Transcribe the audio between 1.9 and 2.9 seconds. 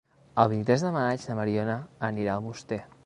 anirà a Almoster.